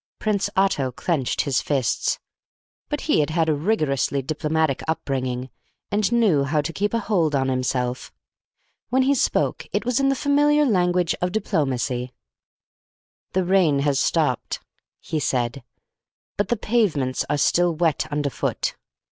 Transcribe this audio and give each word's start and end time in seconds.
Prince 0.17 0.49
Otto 0.57 0.91
clenched 0.91 1.41
his 1.41 1.61
fists; 1.61 2.17
but 2.89 3.01
he 3.01 3.19
had 3.19 3.29
had 3.29 3.47
a 3.47 3.53
rigorously 3.53 4.23
diplomatic 4.23 4.81
up 4.87 5.05
bringing, 5.05 5.51
and 5.91 6.11
knew 6.11 6.43
how 6.43 6.59
to 6.59 6.73
keep 6.73 6.95
a 6.95 6.99
hold 7.01 7.35
on 7.35 7.49
himself. 7.49 8.11
When 8.89 9.03
he 9.03 9.13
spoke 9.13 9.67
it 9.71 9.85
was 9.85 9.99
in 9.99 10.09
the 10.09 10.15
familiar 10.15 10.65
language 10.65 11.13
of 11.21 11.31
diplomacy. 11.31 12.11
"The 13.33 13.45
rain 13.45 13.77
has 13.81 13.99
stopped," 13.99 14.59
he 14.99 15.19
said, 15.19 15.63
"but 16.35 16.47
the 16.47 16.57
pavements 16.57 17.23
are 17.29 17.37
still 17.37 17.75
wet 17.75 18.07
underfoot. 18.11 18.75